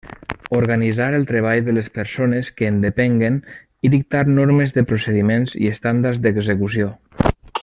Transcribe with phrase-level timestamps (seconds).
[0.59, 3.37] Organitzar el treball de les persones que en depenguen
[3.89, 6.95] i dictar normes de procediments i estàndards d'execució.